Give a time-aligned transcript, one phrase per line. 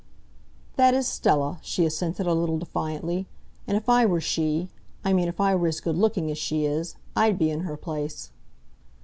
[0.77, 3.27] "That is Stella," she assented, a little defiantly.
[3.67, 4.71] "And if I were she
[5.05, 7.77] I mean if I were as good looking as she is I'd be in her
[7.77, 8.31] place."